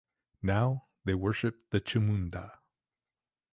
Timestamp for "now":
0.41-0.87